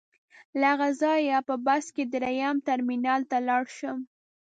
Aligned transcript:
له 0.59 0.67
هغه 0.73 0.89
ځایه 1.01 1.37
په 1.47 1.55
بس 1.65 1.85
کې 1.95 2.03
درېیم 2.13 2.55
ټرمینل 2.67 3.21
ته 3.29 3.37
لاړ 3.47 3.63
شم. 3.77 3.97